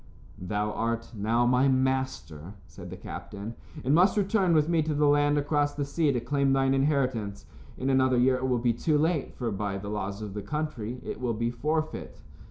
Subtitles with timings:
[0.41, 3.53] "Thou art now my master," said the captain,
[3.85, 7.45] "and must return with me to the land across the sea to claim thine inheritance.
[7.77, 10.99] In another year it will be too late, for by the laws of the country
[11.03, 12.19] it will be forfeit."